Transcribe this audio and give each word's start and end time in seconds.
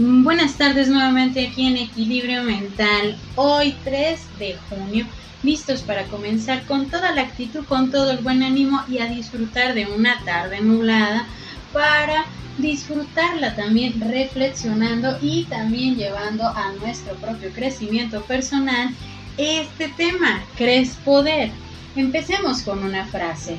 Buenas 0.00 0.54
tardes 0.54 0.86
nuevamente 0.86 1.44
aquí 1.44 1.66
en 1.66 1.76
Equilibrio 1.76 2.44
Mental, 2.44 3.18
hoy 3.34 3.74
3 3.82 4.20
de 4.38 4.56
junio, 4.68 5.04
listos 5.42 5.82
para 5.82 6.04
comenzar 6.04 6.64
con 6.66 6.88
toda 6.88 7.10
la 7.10 7.22
actitud, 7.22 7.64
con 7.64 7.90
todo 7.90 8.12
el 8.12 8.18
buen 8.18 8.44
ánimo 8.44 8.80
y 8.88 8.98
a 8.98 9.06
disfrutar 9.06 9.74
de 9.74 9.86
una 9.86 10.22
tarde 10.24 10.60
nublada 10.60 11.26
para 11.72 12.26
disfrutarla 12.58 13.56
también 13.56 14.00
reflexionando 14.00 15.18
y 15.20 15.46
también 15.46 15.96
llevando 15.96 16.44
a 16.46 16.70
nuestro 16.80 17.14
propio 17.16 17.50
crecimiento 17.50 18.22
personal 18.22 18.94
este 19.36 19.88
tema, 19.88 20.44
¿crees 20.56 20.90
poder? 21.04 21.50
Empecemos 21.96 22.62
con 22.62 22.84
una 22.84 23.04
frase. 23.06 23.56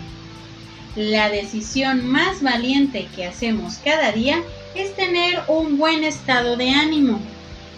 La 0.96 1.30
decisión 1.30 2.08
más 2.08 2.42
valiente 2.42 3.10
que 3.14 3.26
hacemos 3.26 3.80
cada 3.84 4.14
día 4.14 4.42
es 4.76 4.96
tener 4.96 5.42
un 5.48 5.78
buen 5.78 6.04
estado 6.04 6.56
de 6.58 6.70
ánimo. 6.70 7.20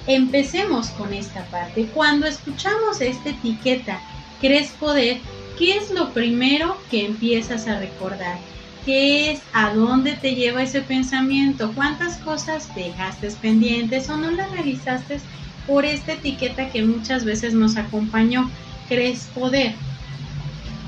Empecemos 0.08 0.90
con 0.90 1.14
esta 1.14 1.46
parte. 1.46 1.86
Cuando 1.94 2.26
escuchamos 2.26 3.02
esta 3.02 3.30
etiqueta, 3.30 4.00
¿crees 4.40 4.72
poder? 4.72 5.20
¿Qué 5.58 5.78
es 5.78 5.92
lo 5.92 6.12
primero 6.12 6.78
que 6.90 7.06
empiezas 7.06 7.68
a 7.68 7.80
recordar? 7.80 8.40
¿Qué 8.86 9.32
es? 9.32 9.42
¿A 9.54 9.74
dónde 9.74 10.14
te 10.14 10.34
lleva 10.34 10.64
ese 10.64 10.82
pensamiento? 10.82 11.72
¿Cuántas 11.76 12.18
cosas 12.18 12.74
dejaste 12.74 13.30
pendientes 13.42 14.10
o 14.10 14.18
no 14.18 14.32
las 14.32 14.52
realizaste 14.52 15.20
por 15.68 15.86
esta 15.86 16.14
etiqueta 16.14 16.70
que 16.70 16.84
muchas 16.84 17.24
veces 17.24 17.54
nos 17.54 17.78
acompañó? 17.78 18.50
¿Crees 18.90 19.28
poder? 19.36 19.76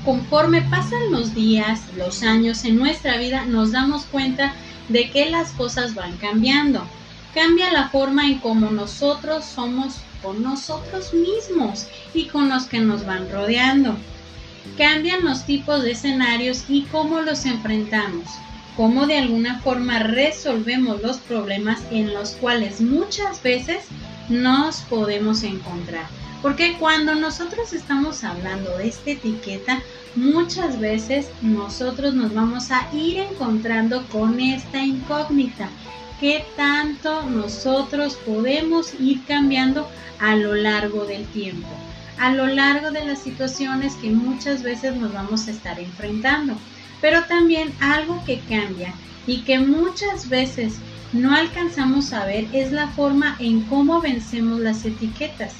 Conforme 0.04 0.62
pasan 0.62 1.12
los 1.12 1.34
días, 1.34 1.82
los 1.96 2.24
años 2.24 2.64
en 2.64 2.76
nuestra 2.76 3.16
vida, 3.16 3.46
nos 3.46 3.70
damos 3.70 4.04
cuenta 4.06 4.54
de 4.88 5.10
que 5.10 5.30
las 5.30 5.50
cosas 5.52 5.94
van 5.94 6.16
cambiando. 6.16 6.86
Cambia 7.34 7.72
la 7.72 7.88
forma 7.88 8.26
en 8.26 8.38
cómo 8.38 8.70
nosotros 8.70 9.44
somos 9.44 9.96
con 10.22 10.42
nosotros 10.42 11.12
mismos 11.12 11.86
y 12.14 12.26
con 12.26 12.48
los 12.48 12.64
que 12.64 12.78
nos 12.78 13.04
van 13.04 13.30
rodeando. 13.30 13.96
Cambian 14.78 15.24
los 15.24 15.44
tipos 15.44 15.82
de 15.82 15.92
escenarios 15.92 16.64
y 16.68 16.82
cómo 16.84 17.20
los 17.20 17.44
enfrentamos, 17.44 18.24
cómo 18.76 19.06
de 19.06 19.18
alguna 19.18 19.60
forma 19.60 19.98
resolvemos 19.98 21.02
los 21.02 21.18
problemas 21.18 21.82
en 21.90 22.14
los 22.14 22.30
cuales 22.32 22.80
muchas 22.80 23.42
veces 23.42 23.84
nos 24.28 24.76
podemos 24.82 25.42
encontrar. 25.42 26.06
Porque 26.44 26.76
cuando 26.78 27.14
nosotros 27.14 27.72
estamos 27.72 28.22
hablando 28.22 28.76
de 28.76 28.88
esta 28.88 29.12
etiqueta, 29.12 29.80
muchas 30.14 30.78
veces 30.78 31.28
nosotros 31.40 32.12
nos 32.12 32.34
vamos 32.34 32.70
a 32.70 32.86
ir 32.92 33.16
encontrando 33.16 34.06
con 34.08 34.38
esta 34.38 34.84
incógnita. 34.84 35.70
¿Qué 36.20 36.44
tanto 36.54 37.22
nosotros 37.22 38.16
podemos 38.26 38.92
ir 39.00 39.24
cambiando 39.24 39.88
a 40.20 40.36
lo 40.36 40.54
largo 40.54 41.06
del 41.06 41.24
tiempo? 41.28 41.66
A 42.18 42.30
lo 42.30 42.46
largo 42.46 42.90
de 42.90 43.06
las 43.06 43.22
situaciones 43.22 43.94
que 43.94 44.10
muchas 44.10 44.62
veces 44.62 44.94
nos 44.96 45.14
vamos 45.14 45.48
a 45.48 45.50
estar 45.50 45.80
enfrentando. 45.80 46.58
Pero 47.00 47.24
también 47.24 47.72
algo 47.80 48.22
que 48.26 48.40
cambia 48.40 48.92
y 49.26 49.44
que 49.44 49.60
muchas 49.60 50.28
veces 50.28 50.74
no 51.14 51.34
alcanzamos 51.34 52.12
a 52.12 52.26
ver 52.26 52.46
es 52.52 52.70
la 52.70 52.88
forma 52.88 53.34
en 53.38 53.62
cómo 53.62 54.02
vencemos 54.02 54.60
las 54.60 54.84
etiquetas 54.84 55.54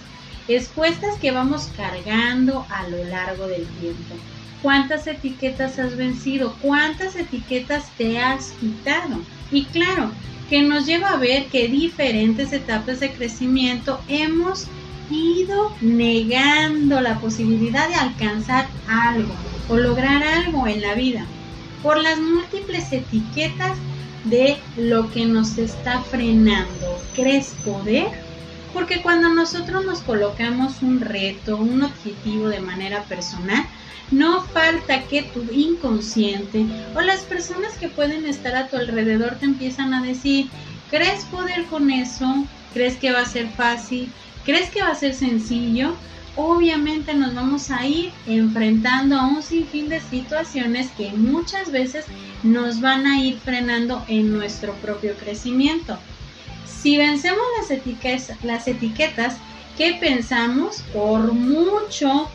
expuestas 0.49 1.19
que 1.21 1.31
vamos 1.31 1.69
cargando 1.77 2.67
a 2.71 2.89
lo 2.89 3.05
largo 3.05 3.47
del 3.47 3.67
tiempo. 3.81 4.15
¿Cuántas 4.63 5.07
etiquetas 5.07 5.79
has 5.79 5.97
vencido? 5.97 6.57
¿Cuántas 6.61 7.17
etiquetas 7.17 7.91
te 7.99 8.19
has 8.19 8.53
quitado? 8.61 9.21
Y 9.51 9.65
claro, 9.67 10.11
que 10.49 10.63
nos 10.63 10.87
lleva 10.87 11.11
a 11.11 11.17
ver 11.17 11.47
que 11.47 11.69
diferentes 11.69 12.53
etapas 12.53 13.01
de 13.01 13.13
crecimiento 13.13 14.01
hemos 14.09 14.67
ido 15.11 15.73
negando 15.81 17.01
la 17.01 17.19
posibilidad 17.19 17.89
de 17.89 17.95
alcanzar 17.95 18.67
algo 18.89 19.35
o 19.69 19.77
lograr 19.77 20.23
algo 20.23 20.67
en 20.67 20.81
la 20.81 20.95
vida 20.95 21.27
por 21.83 22.03
las 22.03 22.19
múltiples 22.19 22.93
etiquetas 22.93 23.77
de 24.25 24.57
lo 24.77 25.11
que 25.11 25.27
nos 25.27 25.59
está 25.59 26.01
frenando. 26.01 26.99
¿Crees 27.15 27.55
poder? 27.65 28.09
Porque 28.75 29.01
cuando 29.03 29.29
nosotros 29.29 29.87
nos 29.87 30.01
colocamos 30.01 30.83
un 30.83 31.01
reto, 31.01 31.57
un 31.57 31.85
objetivo 31.85 32.49
de 32.49 32.61
manera 32.61 33.05
personal, 33.05 33.65
no 34.11 34.43
falta 34.43 35.05
que 35.05 35.23
tu 35.23 35.51
inconsciente 35.53 36.67
o 36.95 37.01
las 37.01 37.21
personas 37.21 37.79
que 37.79 37.89
pueden 37.89 38.27
estar 38.27 38.57
a 38.57 38.69
tu 38.69 38.77
alrededor 38.77 39.37
te 39.39 39.47
empiezan 39.47 39.95
a 39.95 40.03
decir, 40.03 40.51
¿crees 40.91 41.25
poder 41.27 41.65
con 41.67 41.91
eso? 41.91 42.47
¿Crees 42.75 42.97
que 42.97 43.13
va 43.13 43.21
a 43.21 43.27
ser 43.27 43.49
fácil? 43.51 44.13
¿Crees 44.45 44.69
que 44.71 44.83
va 44.83 44.89
a 44.89 44.97
ser 44.97 45.15
sencillo? 45.15 45.95
Obviamente 46.37 47.15
nos 47.15 47.33
vamos 47.33 47.71
a 47.71 47.87
ir 47.87 48.11
enfrentando 48.27 49.17
a 49.17 49.27
un 49.29 49.41
sinfín 49.41 49.89
de 49.89 50.01
situaciones 50.01 50.91
que 50.91 51.13
muchas 51.13 51.71
veces 51.71 52.07
nos 52.43 52.81
van 52.81 53.07
a 53.07 53.21
ir 53.21 53.39
frenando 53.39 54.05
en 54.09 54.33
nuestro 54.33 54.75
propio 54.75 55.15
crecimiento. 55.17 55.97
Si 56.67 56.97
vencemos 56.97 57.45
las 57.61 57.71
etiquetas, 57.71 58.37
las 58.43 58.69
etiquetas 58.69 59.37
que 59.77 59.95
pensamos 59.95 60.83
por 60.93 61.33
mucho 61.33 62.29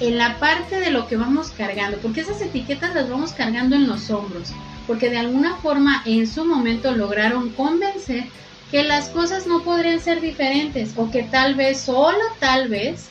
en 0.00 0.18
la 0.18 0.38
parte 0.38 0.80
de 0.80 0.90
lo 0.90 1.06
que 1.06 1.16
vamos 1.16 1.50
cargando, 1.50 1.98
porque 1.98 2.22
esas 2.22 2.40
etiquetas 2.40 2.94
las 2.94 3.08
vamos 3.08 3.32
cargando 3.32 3.76
en 3.76 3.86
los 3.86 4.10
hombros, 4.10 4.52
porque 4.86 5.10
de 5.10 5.18
alguna 5.18 5.56
forma 5.56 6.02
en 6.04 6.26
su 6.26 6.44
momento 6.44 6.92
lograron 6.92 7.50
convencer 7.50 8.24
que 8.70 8.82
las 8.82 9.08
cosas 9.10 9.46
no 9.46 9.62
podrían 9.62 10.00
ser 10.00 10.20
diferentes 10.20 10.94
o 10.96 11.10
que 11.10 11.22
tal 11.22 11.54
vez, 11.54 11.80
solo 11.80 12.18
tal 12.40 12.68
vez, 12.68 13.08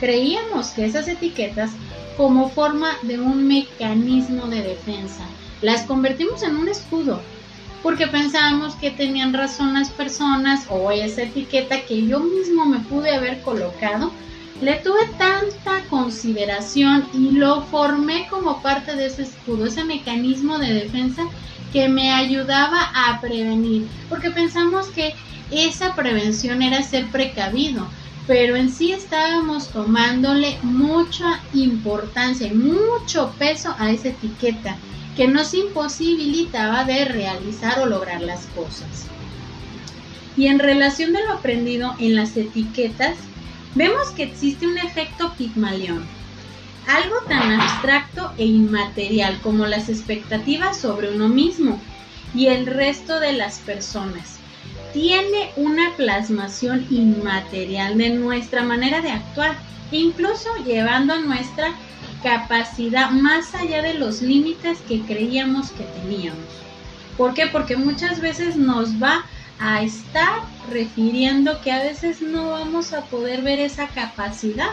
creíamos 0.00 0.68
que 0.68 0.86
esas 0.86 1.06
etiquetas 1.06 1.70
como 2.16 2.48
forma 2.48 2.88
de 3.02 3.20
un 3.20 3.46
mecanismo 3.46 4.46
de 4.46 4.62
defensa. 4.62 5.24
Las 5.60 5.82
convertimos 5.82 6.42
en 6.42 6.56
un 6.56 6.68
escudo 6.68 7.22
porque 7.84 8.06
pensábamos 8.06 8.74
que 8.76 8.90
tenían 8.90 9.34
razón 9.34 9.74
las 9.74 9.90
personas 9.90 10.66
o 10.70 10.90
esa 10.90 11.24
etiqueta 11.24 11.82
que 11.82 12.06
yo 12.06 12.18
mismo 12.18 12.64
me 12.64 12.80
pude 12.80 13.14
haber 13.14 13.42
colocado, 13.42 14.10
le 14.62 14.76
tuve 14.76 15.06
tanta 15.18 15.86
consideración 15.90 17.06
y 17.12 17.32
lo 17.32 17.60
formé 17.66 18.26
como 18.30 18.62
parte 18.62 18.96
de 18.96 19.06
ese 19.06 19.24
escudo, 19.24 19.66
ese 19.66 19.84
mecanismo 19.84 20.58
de 20.58 20.72
defensa 20.72 21.24
que 21.74 21.90
me 21.90 22.10
ayudaba 22.10 22.90
a 22.94 23.20
prevenir, 23.20 23.86
porque 24.08 24.30
pensamos 24.30 24.86
que 24.88 25.12
esa 25.50 25.94
prevención 25.94 26.62
era 26.62 26.82
ser 26.82 27.08
precavido, 27.08 27.86
pero 28.26 28.56
en 28.56 28.70
sí 28.70 28.92
estábamos 28.92 29.68
tomándole 29.68 30.58
mucha 30.62 31.40
importancia 31.52 32.46
y 32.46 32.54
mucho 32.54 33.34
peso 33.38 33.74
a 33.78 33.90
esa 33.90 34.08
etiqueta 34.08 34.76
que 35.16 35.28
nos 35.28 35.54
imposibilitaba 35.54 36.84
de 36.84 37.04
realizar 37.04 37.78
o 37.80 37.86
lograr 37.86 38.22
las 38.22 38.46
cosas. 38.46 39.06
Y 40.36 40.46
en 40.46 40.58
relación 40.58 41.12
de 41.12 41.22
lo 41.24 41.34
aprendido 41.34 41.94
en 41.98 42.16
las 42.16 42.36
etiquetas, 42.36 43.16
vemos 43.74 44.10
que 44.10 44.24
existe 44.24 44.66
un 44.66 44.78
efecto 44.78 45.34
Pigmalión, 45.36 46.04
algo 46.88 47.16
tan 47.28 47.60
abstracto 47.60 48.32
e 48.36 48.44
inmaterial 48.44 49.40
como 49.42 49.66
las 49.66 49.88
expectativas 49.88 50.78
sobre 50.78 51.14
uno 51.14 51.28
mismo 51.28 51.80
y 52.34 52.46
el 52.46 52.66
resto 52.66 53.20
de 53.20 53.32
las 53.32 53.58
personas. 53.58 54.38
Tiene 54.94 55.50
una 55.56 55.94
plasmación 55.96 56.86
inmaterial 56.88 57.98
de 57.98 58.10
nuestra 58.10 58.62
manera 58.62 59.02
de 59.02 59.10
actuar, 59.10 59.56
incluso 59.90 60.48
llevando 60.64 61.20
nuestra 61.20 61.74
capacidad 62.22 63.10
más 63.10 63.56
allá 63.56 63.82
de 63.82 63.94
los 63.94 64.22
límites 64.22 64.78
que 64.88 65.02
creíamos 65.02 65.72
que 65.72 65.82
teníamos. 65.82 66.46
¿Por 67.16 67.34
qué? 67.34 67.48
Porque 67.48 67.76
muchas 67.76 68.20
veces 68.20 68.54
nos 68.54 69.02
va 69.02 69.26
a 69.58 69.82
estar 69.82 70.42
refiriendo 70.70 71.60
que 71.60 71.72
a 71.72 71.82
veces 71.82 72.22
no 72.22 72.50
vamos 72.50 72.92
a 72.92 73.02
poder 73.06 73.42
ver 73.42 73.58
esa 73.58 73.88
capacidad 73.88 74.70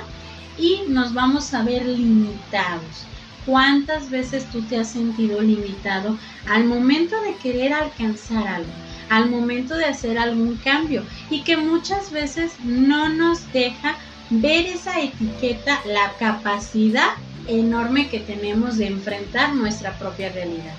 y 0.55 0.81
nos 0.87 1.15
vamos 1.15 1.51
a 1.55 1.63
ver 1.63 1.83
limitados. 1.85 3.07
¿Cuántas 3.45 4.11
veces 4.11 4.45
tú 4.51 4.61
te 4.61 4.77
has 4.77 4.91
sentido 4.91 5.41
limitado 5.41 6.15
al 6.47 6.65
momento 6.65 7.19
de 7.21 7.35
querer 7.37 7.73
alcanzar 7.73 8.47
algo, 8.47 8.71
al 9.09 9.29
momento 9.29 9.75
de 9.75 9.85
hacer 9.85 10.17
algún 10.17 10.57
cambio 10.57 11.03
y 11.29 11.43
que 11.43 11.57
muchas 11.57 12.11
veces 12.11 12.53
no 12.63 13.09
nos 13.09 13.51
deja 13.53 13.95
ver 14.29 14.65
esa 14.65 14.99
etiqueta, 14.99 15.79
la 15.85 16.13
capacidad 16.17 17.09
enorme 17.47 18.09
que 18.09 18.19
tenemos 18.19 18.77
de 18.77 18.87
enfrentar 18.87 19.53
nuestra 19.55 19.97
propia 19.97 20.29
realidad. 20.29 20.73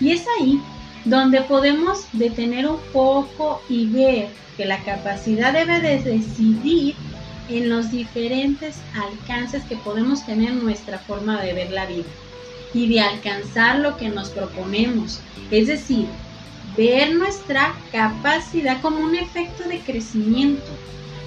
Y 0.00 0.12
es 0.12 0.24
ahí 0.38 0.60
donde 1.04 1.42
podemos 1.42 2.06
detener 2.12 2.66
un 2.66 2.80
poco 2.92 3.62
y 3.68 3.86
ver 3.86 4.28
que 4.56 4.64
la 4.64 4.82
capacidad 4.82 5.52
debe 5.52 5.80
de 5.80 6.00
decidir 6.00 6.94
en 7.48 7.68
los 7.68 7.90
diferentes 7.90 8.76
alcances 8.94 9.62
que 9.64 9.76
podemos 9.76 10.24
tener 10.26 10.50
en 10.50 10.64
nuestra 10.64 10.98
forma 10.98 11.40
de 11.42 11.52
ver 11.52 11.70
la 11.70 11.86
vida 11.86 12.04
y 12.74 12.88
de 12.88 13.00
alcanzar 13.00 13.78
lo 13.78 13.96
que 13.96 14.08
nos 14.08 14.30
proponemos. 14.30 15.20
Es 15.50 15.68
decir, 15.68 16.06
ver 16.76 17.14
nuestra 17.14 17.74
capacidad 17.90 18.80
como 18.82 19.00
un 19.00 19.14
efecto 19.14 19.64
de 19.68 19.80
crecimiento, 19.80 20.70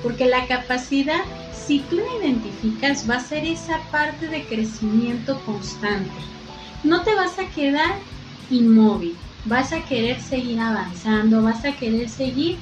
porque 0.03 0.27
la 0.27 0.47
capacidad, 0.47 1.21
si 1.53 1.79
tú 1.79 1.97
la 1.97 2.25
identificas, 2.25 3.09
va 3.09 3.15
a 3.15 3.19
ser 3.19 3.45
esa 3.45 3.79
parte 3.91 4.27
de 4.27 4.43
crecimiento 4.43 5.39
constante. 5.45 6.11
No 6.83 7.03
te 7.03 7.15
vas 7.15 7.37
a 7.39 7.49
quedar 7.49 7.95
inmóvil, 8.49 9.15
vas 9.45 9.73
a 9.73 9.83
querer 9.85 10.21
seguir 10.21 10.59
avanzando, 10.59 11.41
vas 11.41 11.65
a 11.65 11.73
querer 11.73 12.09
seguir 12.09 12.57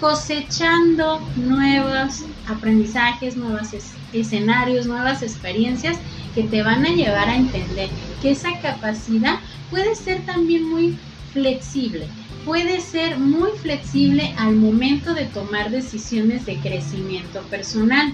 cosechando 0.00 1.20
nuevos 1.36 2.24
aprendizajes, 2.48 3.36
nuevos 3.36 3.68
escenarios, 4.12 4.86
nuevas 4.86 5.22
experiencias 5.22 5.96
que 6.34 6.42
te 6.42 6.62
van 6.62 6.84
a 6.84 6.88
llevar 6.88 7.28
a 7.28 7.36
entender 7.36 7.88
que 8.20 8.32
esa 8.32 8.58
capacidad 8.60 9.38
puede 9.70 9.94
ser 9.94 10.24
también 10.26 10.64
muy 10.64 10.98
flexible, 11.32 12.08
puede 12.44 12.80
ser 12.80 13.18
muy 13.18 13.50
flexible 13.60 14.34
al 14.36 14.56
momento 14.56 15.14
de 15.14 15.26
tomar 15.26 15.70
decisiones 15.70 16.44
de 16.46 16.56
crecimiento 16.56 17.40
personal, 17.42 18.12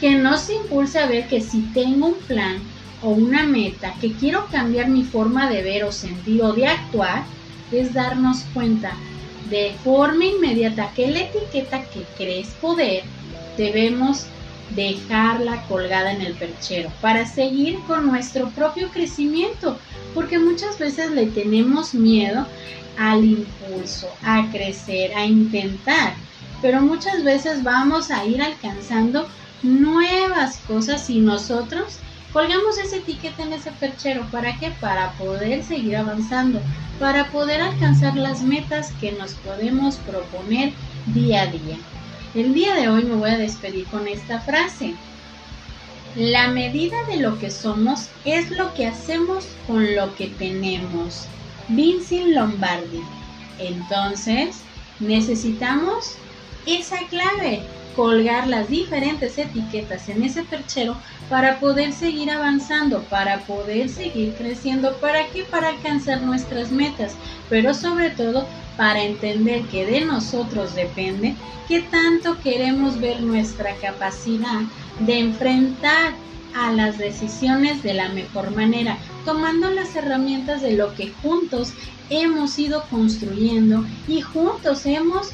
que 0.00 0.16
nos 0.16 0.50
impulse 0.50 0.98
a 0.98 1.06
ver 1.06 1.28
que 1.28 1.40
si 1.40 1.60
tengo 1.72 2.08
un 2.08 2.20
plan 2.26 2.58
o 3.02 3.10
una 3.10 3.44
meta, 3.44 3.94
que 4.00 4.12
quiero 4.12 4.46
cambiar 4.50 4.88
mi 4.88 5.04
forma 5.04 5.48
de 5.48 5.62
ver 5.62 5.84
o 5.84 5.92
sentir 5.92 6.42
o 6.42 6.52
de 6.52 6.66
actuar, 6.66 7.24
es 7.70 7.94
darnos 7.94 8.38
cuenta 8.52 8.96
de 9.48 9.72
forma 9.84 10.24
inmediata 10.24 10.90
que 10.94 11.10
la 11.10 11.20
etiqueta 11.20 11.82
que 11.90 12.04
crees 12.16 12.48
poder 12.60 13.04
debemos 13.56 14.26
dejarla 14.74 15.62
colgada 15.68 16.12
en 16.12 16.22
el 16.22 16.34
perchero 16.34 16.90
para 17.00 17.26
seguir 17.26 17.78
con 17.86 18.06
nuestro 18.06 18.48
propio 18.50 18.88
crecimiento, 18.90 19.78
porque 20.14 20.38
muchas 20.38 20.78
veces 20.78 21.10
le 21.10 21.26
tenemos 21.26 21.94
miedo 21.94 22.46
al 22.98 23.24
impulso, 23.24 24.08
a 24.22 24.50
crecer, 24.50 25.14
a 25.14 25.24
intentar, 25.26 26.14
pero 26.60 26.80
muchas 26.80 27.24
veces 27.24 27.62
vamos 27.62 28.10
a 28.10 28.24
ir 28.24 28.42
alcanzando 28.42 29.28
nuevas 29.62 30.58
cosas 30.66 31.08
y 31.10 31.20
nosotros 31.20 31.98
colgamos 32.32 32.78
esa 32.78 32.96
etiqueta 32.96 33.42
en 33.42 33.52
ese 33.52 33.70
perchero. 33.72 34.26
¿Para 34.30 34.56
qué? 34.58 34.70
Para 34.80 35.12
poder 35.12 35.64
seguir 35.64 35.96
avanzando, 35.96 36.60
para 36.98 37.30
poder 37.30 37.60
alcanzar 37.60 38.16
las 38.16 38.42
metas 38.42 38.92
que 39.00 39.12
nos 39.12 39.34
podemos 39.34 39.96
proponer 39.96 40.72
día 41.06 41.42
a 41.42 41.46
día. 41.46 41.76
El 42.34 42.54
día 42.54 42.74
de 42.74 42.88
hoy 42.88 43.04
me 43.04 43.16
voy 43.16 43.28
a 43.28 43.36
despedir 43.36 43.84
con 43.88 44.08
esta 44.08 44.40
frase. 44.40 44.94
La 46.16 46.48
medida 46.48 47.04
de 47.04 47.18
lo 47.18 47.38
que 47.38 47.50
somos 47.50 48.08
es 48.24 48.50
lo 48.50 48.72
que 48.72 48.86
hacemos 48.86 49.46
con 49.66 49.94
lo 49.94 50.14
que 50.14 50.28
tenemos. 50.28 51.26
Vincent 51.68 52.28
Lombardi. 52.28 53.02
Entonces, 53.58 54.56
necesitamos 54.98 56.14
esa 56.64 57.06
clave, 57.08 57.60
colgar 57.94 58.46
las 58.48 58.68
diferentes 58.68 59.38
etiquetas 59.38 60.08
en 60.08 60.22
ese 60.22 60.42
perchero 60.42 60.96
para 61.28 61.60
poder 61.60 61.92
seguir 61.92 62.30
avanzando, 62.30 63.02
para 63.04 63.40
poder 63.40 63.88
seguir 63.88 64.34
creciendo, 64.34 64.96
¿para 64.96 65.28
qué? 65.28 65.44
Para 65.44 65.68
alcanzar 65.68 66.22
nuestras 66.22 66.70
metas, 66.70 67.14
pero 67.48 67.74
sobre 67.74 68.10
todo 68.10 68.46
para 68.76 69.02
entender 69.02 69.62
que 69.66 69.86
de 69.86 70.02
nosotros 70.02 70.74
depende 70.74 71.34
qué 71.68 71.80
tanto 71.80 72.40
queremos 72.40 73.00
ver 73.00 73.20
nuestra 73.22 73.74
capacidad 73.76 74.62
de 75.00 75.18
enfrentar 75.18 76.14
a 76.54 76.72
las 76.72 76.98
decisiones 76.98 77.82
de 77.82 77.94
la 77.94 78.08
mejor 78.10 78.54
manera, 78.54 78.98
tomando 79.24 79.70
las 79.70 79.94
herramientas 79.96 80.60
de 80.60 80.72
lo 80.72 80.94
que 80.94 81.12
juntos 81.22 81.72
hemos 82.10 82.58
ido 82.58 82.84
construyendo 82.90 83.84
y 84.06 84.20
juntos 84.20 84.84
hemos 84.84 85.30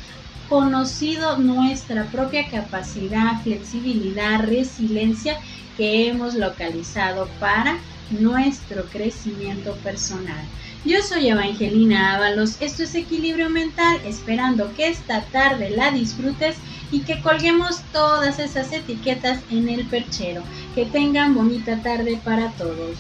conocido 0.49 1.39
nuestra 1.39 2.05
propia 2.07 2.49
capacidad, 2.49 3.43
flexibilidad, 3.43 4.45
resiliencia 4.45 5.39
que 5.77 6.09
hemos 6.09 6.35
localizado 6.35 7.29
para 7.39 7.79
nuestro 8.11 8.85
crecimiento 8.85 9.75
personal. 9.77 10.45
Yo 10.85 11.03
soy 11.03 11.29
Evangelina 11.29 12.15
Ábalos, 12.15 12.57
esto 12.61 12.85
es 12.85 12.95
Equilibrio 12.95 13.51
Mental, 13.51 14.01
esperando 14.05 14.73
que 14.75 14.89
esta 14.89 15.23
tarde 15.23 15.71
la 15.71 15.91
disfrutes 15.91 16.57
y 16.91 17.01
que 17.01 17.21
colguemos 17.21 17.83
todas 17.93 18.39
esas 18.39 18.73
etiquetas 18.73 19.41
en 19.51 19.69
el 19.69 19.87
perchero. 19.87 20.43
Que 20.75 20.87
tengan 20.87 21.35
bonita 21.35 21.83
tarde 21.83 22.19
para 22.25 22.53
todos. 22.53 22.97